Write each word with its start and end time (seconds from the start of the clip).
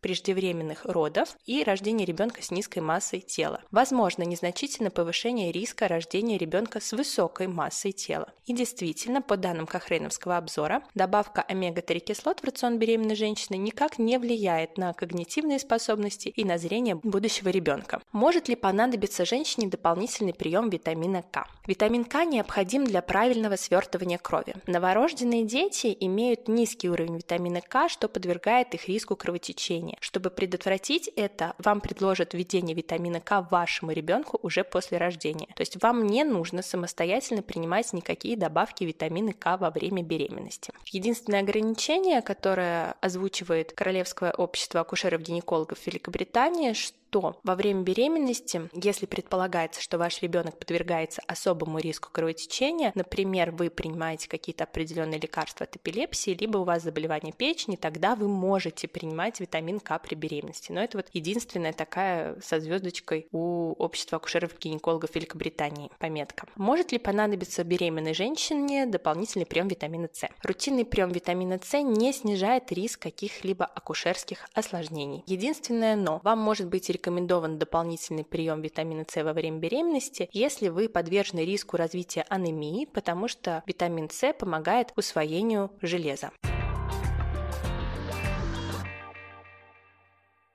преждевременных 0.00 0.84
родов 0.84 1.36
и 1.46 1.62
рождения 1.62 2.04
ребенка 2.04 2.42
с 2.42 2.50
низкой 2.50 2.80
массой 2.80 3.20
тела. 3.20 3.62
Возможно 3.70 4.22
незначительное 4.22 4.90
повышение 4.90 5.52
риска 5.52 5.88
рождения 5.88 6.38
ребенка 6.38 6.80
с 6.80 6.92
высокой 6.92 7.46
массой 7.46 7.92
тела. 7.92 8.32
И 8.46 8.52
действительно, 8.52 9.22
по 9.22 9.36
данным 9.36 9.66
Кохрейновского 9.66 10.36
обзора, 10.36 10.82
добавка 10.94 11.42
омега-3 11.42 12.00
кислот 12.00 12.40
в 12.40 12.44
рацион 12.44 12.78
беременной 12.78 13.14
женщины 13.14 13.56
никак 13.56 13.98
не 13.98 14.18
влияет 14.18 14.78
на 14.78 14.92
когнитивные 14.92 15.58
способности 15.58 16.28
и 16.28 16.44
на 16.44 16.58
зрение 16.58 16.96
будущего 16.96 17.48
ребенка. 17.50 18.00
Может 18.12 18.48
ли 18.48 18.56
понадобиться 18.56 19.24
женщине 19.24 19.68
дополнительный 19.68 20.34
прием 20.34 20.70
витамина 20.70 21.22
К? 21.22 21.46
Витамин 21.66 22.04
К 22.04 22.24
необходим 22.24 22.84
для 22.84 23.02
правильного 23.02 23.56
свертывания 23.56 24.18
крови. 24.18 24.54
Новорожденные 24.66 25.44
дети 25.44 25.96
имеют 26.00 26.48
низкий 26.48 26.90
уровень 26.90 27.16
витамина 27.16 27.60
К, 27.60 27.81
что 27.88 28.08
подвергает 28.08 28.74
их 28.74 28.88
риску 28.88 29.16
кровотечения. 29.16 29.96
Чтобы 30.00 30.30
предотвратить 30.30 31.08
это, 31.16 31.54
вам 31.58 31.80
предложат 31.80 32.34
введение 32.34 32.74
витамина 32.74 33.20
К 33.20 33.42
вашему 33.50 33.92
ребенку 33.92 34.38
уже 34.42 34.64
после 34.64 34.98
рождения. 34.98 35.48
То 35.54 35.62
есть 35.62 35.82
вам 35.82 36.06
не 36.06 36.24
нужно 36.24 36.62
самостоятельно 36.62 37.42
принимать 37.42 37.92
никакие 37.92 38.36
добавки 38.36 38.84
витамина 38.84 39.32
К 39.32 39.56
во 39.56 39.70
время 39.70 40.02
беременности. 40.02 40.72
Единственное 40.86 41.40
ограничение, 41.40 42.22
которое 42.22 42.94
озвучивает 43.00 43.72
Королевское 43.72 44.32
общество 44.32 44.80
акушеров-гинекологов 44.80 45.78
Великобритании, 45.86 46.72
что 46.72 47.01
то 47.12 47.38
во 47.44 47.54
время 47.54 47.82
беременности, 47.82 48.70
если 48.72 49.04
предполагается, 49.06 49.82
что 49.82 49.98
ваш 49.98 50.22
ребенок 50.22 50.58
подвергается 50.58 51.22
особому 51.26 51.78
риску 51.78 52.08
кровотечения, 52.10 52.90
например, 52.94 53.50
вы 53.50 53.68
принимаете 53.68 54.28
какие-то 54.28 54.64
определенные 54.64 55.20
лекарства 55.20 55.64
от 55.64 55.76
эпилепсии, 55.76 56.36
либо 56.38 56.58
у 56.58 56.64
вас 56.64 56.82
заболевание 56.82 57.32
печени, 57.32 57.76
тогда 57.76 58.16
вы 58.16 58.28
можете 58.28 58.88
принимать 58.88 59.40
витамин 59.40 59.78
К 59.78 59.98
при 59.98 60.14
беременности. 60.14 60.72
Но 60.72 60.82
это 60.82 60.96
вот 60.96 61.06
единственная 61.12 61.74
такая 61.74 62.40
со 62.40 62.60
звездочкой 62.60 63.28
у 63.30 63.72
общества 63.72 64.16
акушеров-гинекологов 64.16 65.14
Великобритании 65.14 65.90
пометка. 65.98 66.46
Может 66.56 66.92
ли 66.92 66.98
понадобиться 66.98 67.62
беременной 67.62 68.14
женщине 68.14 68.86
дополнительный 68.86 69.46
прием 69.46 69.68
витамина 69.68 70.08
С? 70.12 70.28
Рутинный 70.42 70.86
прием 70.86 71.10
витамина 71.10 71.60
С 71.62 71.82
не 71.82 72.12
снижает 72.12 72.72
риск 72.72 73.02
каких-либо 73.02 73.66
акушерских 73.66 74.48
осложнений. 74.54 75.24
Единственное 75.26 75.94
но, 75.94 76.20
вам 76.24 76.38
может 76.38 76.68
быть 76.68 76.88
рекомендован 77.02 77.58
дополнительный 77.58 78.24
прием 78.24 78.62
витамина 78.62 79.04
С 79.08 79.24
во 79.24 79.32
время 79.32 79.58
беременности, 79.58 80.28
если 80.32 80.68
вы 80.68 80.88
подвержены 80.88 81.44
риску 81.44 81.76
развития 81.76 82.24
анемии, 82.28 82.84
потому 82.84 83.26
что 83.26 83.64
витамин 83.66 84.08
С 84.08 84.32
помогает 84.32 84.92
усвоению 84.94 85.72
железа. 85.82 86.30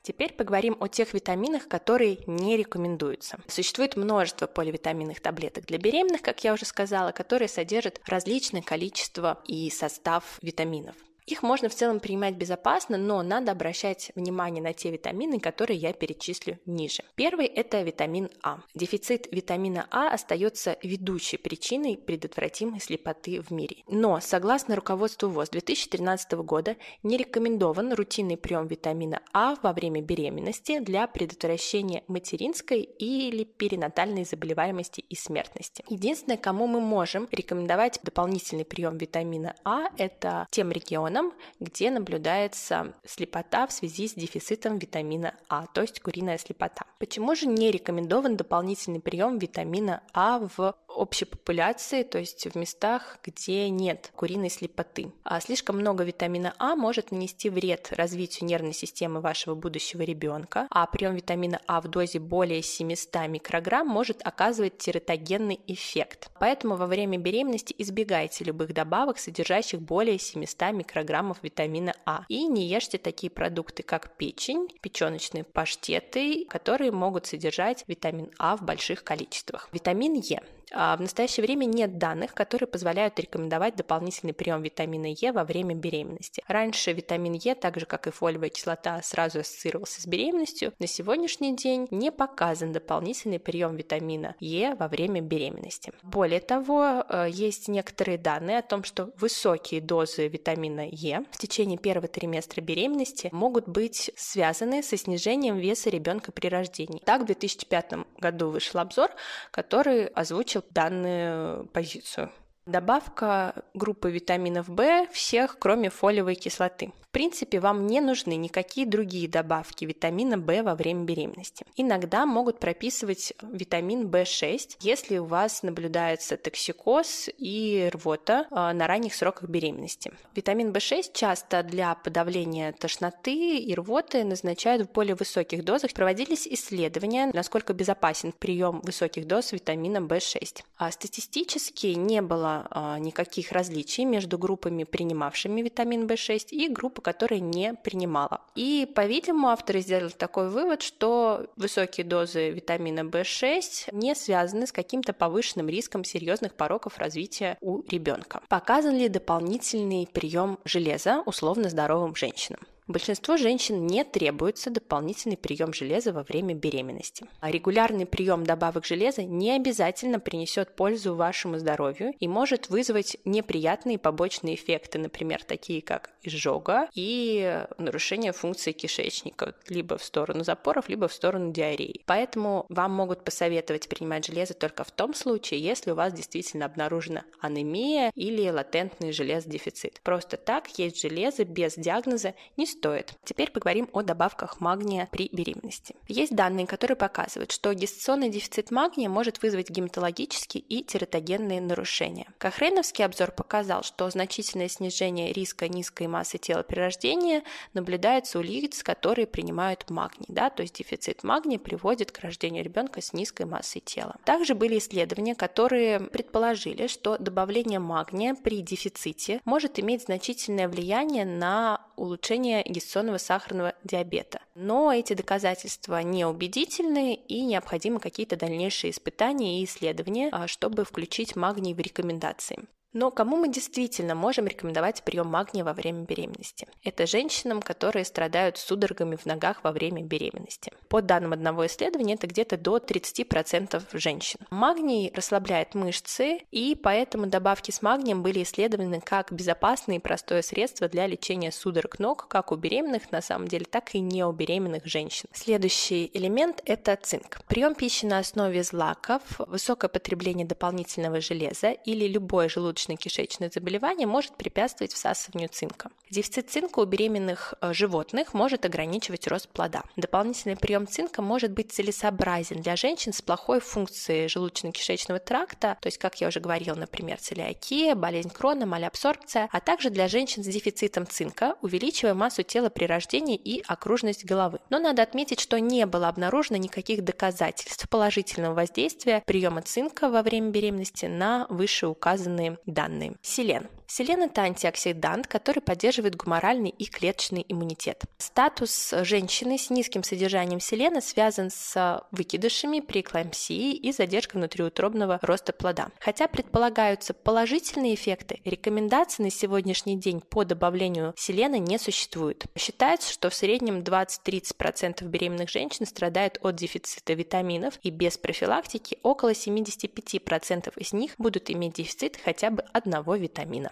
Теперь 0.03 0.31
поговорим 0.31 0.77
о 0.79 0.87
тех 0.87 1.13
витаминах, 1.13 1.67
которые 1.67 2.19
не 2.27 2.55
рекомендуются. 2.55 3.39
Существует 3.47 3.97
множество 3.97 4.47
поливитаминных 4.47 5.19
таблеток 5.19 5.65
для 5.65 5.77
беременных, 5.77 6.21
как 6.21 6.45
я 6.45 6.53
уже 6.53 6.63
сказала, 6.63 7.11
которые 7.11 7.49
содержат 7.49 7.99
различное 8.05 8.61
количество 8.61 9.43
и 9.45 9.69
состав 9.69 10.39
витаминов. 10.41 10.95
Их 11.27 11.43
можно 11.43 11.67
в 11.67 11.75
целом 11.75 11.99
принимать 11.99 12.35
безопасно, 12.35 12.97
но 12.97 13.21
надо 13.21 13.51
обращать 13.51 14.11
внимание 14.15 14.63
на 14.63 14.73
те 14.73 14.89
витамины, 14.89 15.41
которые 15.41 15.77
я 15.77 15.91
перечислю 15.91 16.57
ниже. 16.65 17.03
Первый– 17.15 17.45
это 17.47 17.81
витамин 17.81 18.29
А. 18.41 18.59
Дефицит 18.73 19.27
витамина 19.29 19.87
А 19.91 20.13
остается 20.13 20.77
ведущей 20.81 21.35
причиной 21.35 21.97
предотвратимой 21.97 22.79
слепоты 22.79 23.41
в 23.41 23.51
мире. 23.51 23.83
Но, 23.87 24.21
согласно 24.21 24.75
руководству 24.77 25.27
ВОЗ 25.27 25.49
2013 25.49 26.31
года, 26.45 26.77
не 27.03 27.17
рекомендован 27.17 27.91
рутинный 27.91 28.37
прием 28.37 28.67
витамина 28.67 29.21
А 29.33 29.57
во 29.61 29.73
время 29.73 30.01
беременности 30.01 30.79
для 30.79 31.07
предотвращения 31.07 32.03
материнской 32.07 32.81
или 32.81 33.43
перинатальной 33.43 34.23
заболеваемости 34.23 35.01
и 35.01 35.15
смертности. 35.15 35.83
Единственное, 35.89 36.37
кому 36.37 36.67
мы 36.67 36.79
можем 36.79 37.27
рекомендовать 37.31 37.99
дополнительный 38.01 38.63
прием 38.63 38.97
витамина 38.97 39.55
А, 39.65 39.89
это 39.97 40.47
тем 40.51 40.71
регионам, 40.71 41.16
регионам, 41.17 41.33
где 41.59 41.89
наблюдается 41.91 42.93
слепота 43.05 43.67
в 43.67 43.71
связи 43.71 44.07
с 44.07 44.13
дефицитом 44.13 44.77
витамина 44.77 45.33
А, 45.49 45.65
то 45.67 45.81
есть 45.81 45.99
куриная 46.01 46.37
слепота. 46.37 46.85
Почему 46.99 47.35
же 47.35 47.47
не 47.47 47.71
рекомендован 47.71 48.37
дополнительный 48.37 48.99
прием 48.99 49.37
витамина 49.39 50.01
А 50.13 50.39
в 50.39 50.75
общей 50.87 51.25
популяции, 51.25 52.03
то 52.03 52.17
есть 52.17 52.47
в 52.47 52.55
местах, 52.55 53.19
где 53.23 53.69
нет 53.69 54.11
куриной 54.15 54.49
слепоты? 54.49 55.11
А 55.23 55.39
слишком 55.39 55.77
много 55.77 56.03
витамина 56.03 56.53
А 56.57 56.75
может 56.75 57.11
нанести 57.11 57.49
вред 57.49 57.91
развитию 57.91 58.47
нервной 58.47 58.73
системы 58.73 59.21
вашего 59.21 59.55
будущего 59.55 60.01
ребенка, 60.01 60.67
а 60.69 60.85
прием 60.87 61.15
витамина 61.15 61.61
А 61.67 61.81
в 61.81 61.87
дозе 61.87 62.19
более 62.19 62.61
700 62.61 63.27
микрограмм 63.27 63.87
может 63.87 64.21
оказывать 64.23 64.77
тератогенный 64.77 65.59
эффект. 65.67 66.29
Поэтому 66.39 66.75
во 66.75 66.87
время 66.87 67.17
беременности 67.17 67.75
избегайте 67.77 68.43
любых 68.43 68.73
добавок, 68.73 69.17
содержащих 69.17 69.81
более 69.81 70.17
700 70.17 70.73
микрограмм 70.73 71.06
микрограммов 71.07 71.37
витамина 71.41 71.93
А. 72.05 72.25
И 72.27 72.45
не 72.47 72.67
ешьте 72.67 72.97
такие 72.97 73.29
продукты, 73.29 73.83
как 73.83 74.17
печень, 74.17 74.67
печеночные 74.81 75.43
паштеты, 75.43 76.45
которые 76.49 76.91
могут 76.91 77.25
содержать 77.25 77.83
витамин 77.87 78.29
А 78.37 78.57
в 78.57 78.63
больших 78.63 79.03
количествах. 79.03 79.69
Витамин 79.71 80.13
Е. 80.15 80.41
А 80.73 80.97
в 80.97 81.01
настоящее 81.01 81.45
время 81.45 81.65
нет 81.65 81.97
данных, 81.97 82.33
которые 82.33 82.67
позволяют 82.67 83.19
рекомендовать 83.19 83.75
дополнительный 83.75 84.33
прием 84.33 84.61
витамина 84.61 85.07
Е 85.07 85.31
во 85.31 85.43
время 85.43 85.75
беременности. 85.75 86.43
Раньше 86.47 86.93
витамин 86.93 87.33
Е, 87.33 87.55
так 87.55 87.79
же 87.79 87.85
как 87.85 88.07
и 88.07 88.11
фолиевая 88.11 88.49
кислота, 88.49 89.01
сразу 89.01 89.39
ассоциировался 89.39 90.01
с 90.01 90.05
беременностью. 90.05 90.73
На 90.79 90.87
сегодняшний 90.87 91.55
день 91.55 91.87
не 91.91 92.11
показан 92.11 92.73
дополнительный 92.73 93.39
прием 93.39 93.75
витамина 93.75 94.35
Е 94.39 94.75
во 94.75 94.87
время 94.87 95.21
беременности. 95.21 95.93
Более 96.03 96.41
того, 96.41 97.05
э, 97.07 97.27
есть 97.29 97.67
некоторые 97.67 98.17
данные 98.17 98.59
о 98.59 98.61
том, 98.61 98.83
что 98.83 99.11
высокие 99.17 99.81
дозы 99.81 100.27
витамина 100.27 100.87
Е 100.99 101.23
в 101.31 101.37
течение 101.37 101.77
первого 101.77 102.07
триместра 102.07 102.59
беременности 102.59 103.29
могут 103.31 103.67
быть 103.67 104.11
связаны 104.15 104.81
со 104.81 104.97
снижением 104.97 105.57
веса 105.57 105.91
ребенка 105.91 106.31
при 106.31 106.47
рождении. 106.47 107.01
Так, 107.05 107.21
в 107.21 107.25
2005 107.25 107.93
году 108.19 108.49
вышел 108.49 108.79
обзор, 108.79 109.11
который 109.51 110.07
озвучил 110.07 110.63
данную 110.71 111.67
позицию. 111.67 112.31
Добавка 112.65 113.63
группы 113.75 114.11
витаминов 114.11 114.67
В 114.67 115.07
всех, 115.11 115.57
кроме 115.59 115.89
фолиевой 115.89 116.35
кислоты 116.35 116.91
принципе, 117.17 117.59
вам 117.59 117.87
не 117.87 117.99
нужны 117.99 118.35
никакие 118.35 118.85
другие 118.85 119.27
добавки 119.27 119.85
витамина 119.85 120.37
В 120.37 120.61
во 120.61 120.75
время 120.75 121.03
беременности. 121.03 121.65
Иногда 121.75 122.27
могут 122.27 122.59
прописывать 122.59 123.33
витамин 123.41 124.05
В6, 124.05 124.77
если 124.81 125.17
у 125.17 125.25
вас 125.25 125.63
наблюдается 125.63 126.37
токсикоз 126.37 127.27
и 127.39 127.89
рвота 127.91 128.45
а, 128.51 128.71
на 128.71 128.85
ранних 128.85 129.15
сроках 129.15 129.49
беременности. 129.49 130.13
Витамин 130.35 130.69
В6 130.69 131.09
часто 131.11 131.63
для 131.63 131.95
подавления 131.95 132.71
тошноты 132.73 133.57
и 133.57 133.73
рвоты 133.73 134.23
назначают 134.23 134.87
в 134.87 134.91
более 134.91 135.15
высоких 135.15 135.65
дозах. 135.65 135.93
Проводились 135.93 136.47
исследования, 136.47 137.31
насколько 137.33 137.73
безопасен 137.73 138.31
прием 138.31 138.79
высоких 138.81 139.25
доз 139.25 139.53
витамина 139.53 139.97
В6. 139.97 140.61
А 140.77 140.91
статистически 140.91 141.87
не 141.87 142.21
было 142.21 142.67
а, 142.69 142.99
никаких 142.99 143.51
различий 143.51 144.05
между 144.05 144.37
группами, 144.37 144.83
принимавшими 144.83 145.63
витамин 145.63 146.05
В6 146.05 146.49
и 146.51 146.67
группой, 146.67 147.06
которая 147.07 147.39
не 147.39 147.73
принимала. 147.73 148.41
И, 148.53 148.85
по-видимому, 148.93 149.47
авторы 149.47 149.79
сделали 149.79 150.11
такой 150.11 150.49
вывод, 150.49 150.81
что 150.81 151.47
высокие 151.55 152.05
дозы 152.05 152.49
витамина 152.49 152.99
В6 152.99 153.93
не 153.93 154.13
связаны 154.13 154.67
с 154.67 154.73
каким-то 154.73 155.13
повышенным 155.13 155.69
риском 155.69 156.03
серьезных 156.03 156.53
пороков 156.53 156.97
развития 156.97 157.57
у 157.61 157.81
ребенка. 157.89 158.41
Показан 158.49 158.97
ли 158.97 159.07
дополнительный 159.07 160.05
прием 160.11 160.59
железа 160.65 161.23
условно 161.25 161.69
здоровым 161.69 162.13
женщинам? 162.13 162.59
Большинству 162.87 163.37
женщин 163.37 163.85
не 163.85 164.05
требуется 164.05 164.69
дополнительный 164.69 165.35
прием 165.35 165.73
железа 165.73 166.13
во 166.13 166.23
время 166.23 166.55
беременности. 166.55 167.25
А 167.41 167.51
регулярный 167.51 168.05
прием 168.05 168.45
добавок 168.45 168.85
железа 168.85 169.23
не 169.23 169.51
обязательно 169.51 170.21
принесет 170.21 170.73
пользу 170.73 171.13
вашему 171.13 171.57
здоровью 171.57 172.13
и 172.17 172.29
может 172.29 172.69
вызвать 172.69 173.17
неприятные 173.25 173.97
побочные 173.97 174.55
эффекты, 174.55 174.99
например, 174.99 175.43
такие 175.43 175.81
как 175.81 176.11
изжога 176.23 176.87
и 176.93 177.65
нарушение 177.77 178.31
функции 178.31 178.71
кишечника, 178.71 179.53
либо 179.67 179.97
в 179.97 180.03
сторону 180.03 180.45
запоров, 180.45 180.87
либо 180.87 181.09
в 181.09 181.13
сторону 181.13 181.51
диареи. 181.51 182.03
Поэтому 182.05 182.65
вам 182.69 182.93
могут 182.93 183.25
посоветовать 183.25 183.89
принимать 183.89 184.25
железо 184.25 184.53
только 184.53 184.85
в 184.85 184.91
том 184.91 185.13
случае, 185.13 185.59
если 185.59 185.91
у 185.91 185.95
вас 185.95 186.13
действительно 186.13 186.65
обнаружена 186.65 187.25
анемия 187.41 188.11
или 188.15 188.49
латентный 188.49 189.11
железодефицит. 189.11 189.99
Просто 190.03 190.37
так 190.37 190.69
есть 190.79 191.01
железо 191.01 191.43
без 191.43 191.75
диагноза 191.75 192.33
не 192.55 192.65
стоит. 192.77 193.13
Теперь 193.23 193.51
поговорим 193.51 193.89
о 193.91 194.03
добавках 194.03 194.59
магния 194.59 195.07
при 195.11 195.29
беременности. 195.31 195.95
Есть 196.07 196.35
данные, 196.35 196.67
которые 196.67 196.95
показывают, 196.95 197.51
что 197.51 197.73
гестационный 197.73 198.29
дефицит 198.29 198.71
магния 198.71 199.09
может 199.09 199.41
вызвать 199.41 199.69
гематологические 199.69 200.61
и 200.61 200.83
тератогенные 200.83 201.59
нарушения. 201.59 202.27
Кохрейновский 202.37 203.03
обзор 203.03 203.31
показал, 203.31 203.83
что 203.83 204.09
значительное 204.09 204.69
снижение 204.69 205.33
риска 205.33 205.67
низкой 205.67 206.07
массы 206.07 206.37
тела 206.37 206.63
при 206.63 206.79
рождении 206.79 207.43
наблюдается 207.73 208.37
у 208.39 208.41
лиц, 208.41 208.83
которые 208.83 209.25
принимают 209.25 209.89
магний. 209.89 210.27
Да? 210.27 210.49
То 210.49 210.61
есть 210.61 210.75
дефицит 210.75 211.23
магния 211.23 211.57
приводит 211.57 212.11
к 212.11 212.19
рождению 212.19 212.63
ребенка 212.63 213.01
с 213.01 213.11
низкой 213.11 213.47
массой 213.47 213.79
тела. 213.79 214.17
Также 214.23 214.53
были 214.53 214.77
исследования, 214.77 215.33
которые 215.33 215.99
предположили, 215.99 216.87
что 216.87 217.17
добавление 217.17 217.79
магния 217.79 218.35
при 218.35 218.61
дефиците 218.61 219.41
может 219.45 219.79
иметь 219.79 220.03
значительное 220.03 220.67
влияние 220.67 221.25
на 221.25 221.81
улучшение 221.97 222.63
гестационного 222.63 223.17
сахарного 223.17 223.73
диабета. 223.83 224.39
Но 224.55 224.93
эти 224.93 225.13
доказательства 225.13 226.01
не 226.01 226.25
убедительны 226.25 227.15
и 227.15 227.41
необходимы 227.41 227.99
какие-то 227.99 228.37
дальнейшие 228.37 228.91
испытания 228.91 229.61
и 229.61 229.65
исследования, 229.65 230.29
а, 230.31 230.47
чтобы 230.47 230.85
включить 230.85 231.35
магний 231.35 231.73
в 231.73 231.79
рекомендации. 231.79 232.59
Но 232.93 233.11
кому 233.11 233.37
мы 233.37 233.49
действительно 233.49 234.15
можем 234.15 234.47
рекомендовать 234.47 235.03
прием 235.03 235.27
магния 235.27 235.63
во 235.63 235.73
время 235.73 236.03
беременности? 236.05 236.67
Это 236.83 237.05
женщинам, 237.05 237.61
которые 237.61 238.05
страдают 238.05 238.57
судорогами 238.57 239.15
в 239.15 239.25
ногах 239.25 239.63
во 239.63 239.71
время 239.71 240.01
беременности. 240.01 240.71
По 240.87 241.01
данным 241.01 241.33
одного 241.33 241.65
исследования, 241.65 242.15
это 242.15 242.27
где-то 242.27 242.57
до 242.57 242.77
30% 242.77 243.83
женщин. 243.93 244.39
Магний 244.49 245.11
расслабляет 245.13 245.75
мышцы, 245.75 246.39
и 246.51 246.75
поэтому 246.75 247.27
добавки 247.27 247.71
с 247.71 247.81
магнием 247.81 248.23
были 248.23 248.43
исследованы 248.43 249.01
как 249.01 249.31
безопасное 249.31 249.97
и 249.97 249.99
простое 249.99 250.41
средство 250.41 250.87
для 250.87 251.07
лечения 251.07 251.51
судорог 251.51 251.99
ног, 251.99 252.27
как 252.27 252.51
у 252.51 252.55
беременных 252.55 253.11
на 253.11 253.21
самом 253.21 253.47
деле, 253.47 253.65
так 253.65 253.95
и 253.95 253.99
не 253.99 254.23
у 254.23 254.31
беременных 254.31 254.85
женщин. 254.85 255.29
Следующий 255.33 256.09
элемент– 256.13 256.61
это 256.65 256.95
цинк. 256.95 257.39
Прием 257.47 257.75
пищи 257.75 258.05
на 258.05 258.19
основе 258.19 258.63
злаков, 258.63 259.21
высокое 259.39 259.89
потребление 259.89 260.47
дополнительного 260.47 261.19
железа 261.21 261.71
или 261.71 262.07
любое 262.07 262.47
желудочное 262.47 262.76
желудочно-кишечное 262.77 263.51
заболевание 263.53 264.07
может 264.07 264.35
препятствовать 264.35 264.93
всасыванию 264.93 265.49
цинка. 265.49 265.89
Дефицит 266.09 266.49
цинка 266.49 266.79
у 266.79 266.85
беременных 266.85 267.53
э, 267.59 267.73
животных 267.73 268.33
может 268.33 268.65
ограничивать 268.65 269.27
рост 269.27 269.49
плода. 269.49 269.83
Дополнительный 269.95 270.55
прием 270.55 270.87
цинка 270.87 271.21
может 271.21 271.51
быть 271.51 271.71
целесообразен 271.71 272.61
для 272.61 272.75
женщин 272.75 273.11
с 273.11 273.21
плохой 273.21 273.59
функцией 273.59 274.27
желудочно-кишечного 274.27 275.19
тракта, 275.19 275.77
то 275.81 275.87
есть, 275.87 275.97
как 275.97 276.21
я 276.21 276.29
уже 276.29 276.39
говорила, 276.39 276.75
например, 276.75 277.19
целиакия, 277.19 277.95
болезнь 277.95 278.29
Крона, 278.29 278.65
малябсорбция, 278.65 279.49
а 279.51 279.59
также 279.59 279.89
для 279.89 280.07
женщин 280.07 280.43
с 280.43 280.47
дефицитом 280.47 281.05
цинка, 281.07 281.55
увеличивая 281.61 282.13
массу 282.13 282.43
тела 282.43 282.69
при 282.69 282.85
рождении 282.85 283.35
и 283.35 283.63
окружность 283.67 284.25
головы. 284.25 284.59
Но 284.69 284.79
надо 284.79 285.01
отметить, 285.01 285.39
что 285.39 285.59
не 285.59 285.85
было 285.85 286.07
обнаружено 286.07 286.57
никаких 286.57 287.03
доказательств 287.03 287.89
положительного 287.89 288.53
воздействия 288.53 289.23
приема 289.25 289.61
цинка 289.61 290.09
во 290.09 290.21
время 290.21 290.51
беременности 290.51 291.05
на 291.05 291.47
вышеуказанные 291.49 292.59
данные. 292.67 293.15
Селен. 293.21 293.63
Селен– 293.89 294.21
это 294.23 294.41
антиоксидант, 294.41 295.27
который 295.27 295.61
поддерживает 295.61 296.17
гуморальный 296.17 296.69
и 296.69 296.85
клеточный 296.85 297.45
иммунитет. 297.47 298.03
Статус 298.17 298.93
женщины 299.03 299.57
с 299.57 299.69
низким 299.69 300.03
содержанием 300.03 300.59
селена 300.59 300.99
связан 300.99 301.49
с 301.49 302.05
выкидышами, 302.11 302.81
преэклампсией 302.81 303.77
и 303.77 303.93
задержкой 303.93 304.39
внутриутробного 304.39 305.19
роста 305.21 305.53
плода. 305.53 305.89
Хотя 305.99 306.27
предполагаются 306.27 307.13
положительные 307.13 307.95
эффекты, 307.95 308.41
рекомендаций 308.43 309.23
на 309.23 309.31
сегодняшний 309.31 309.97
день 309.97 310.19
по 310.19 310.43
добавлению 310.43 311.13
селена 311.15 311.57
не 311.57 311.79
существует. 311.79 312.45
Считается, 312.57 313.11
что 313.11 313.29
в 313.29 313.35
среднем 313.35 313.79
20-30% 313.79 315.05
беременных 315.05 315.49
женщин 315.49 315.85
страдают 315.85 316.39
от 316.41 316.55
дефицита 316.55 317.13
витаминов, 317.13 317.79
и 317.83 317.89
без 317.89 318.17
профилактики 318.17 318.99
около 319.01 319.31
75% 319.31 320.73
из 320.75 320.91
них 320.91 321.13
будут 321.17 321.49
иметь 321.49 321.75
дефицит 321.75 322.19
хотя 322.23 322.49
бы 322.49 322.63
одного 322.73 323.15
витамина. 323.15 323.71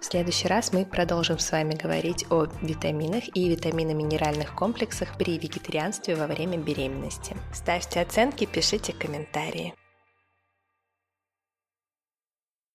В 0.00 0.04
следующий 0.06 0.48
раз 0.48 0.72
мы 0.72 0.86
продолжим 0.86 1.38
с 1.38 1.52
вами 1.52 1.74
говорить 1.74 2.24
о 2.30 2.46
витаминах 2.62 3.24
и 3.36 3.50
витаминно-минеральных 3.50 4.54
комплексах 4.54 5.16
при 5.18 5.38
вегетарианстве 5.38 6.16
во 6.16 6.26
время 6.26 6.56
беременности. 6.56 7.36
Ставьте 7.52 8.00
оценки, 8.00 8.46
пишите 8.46 8.94
комментарии. 8.94 9.74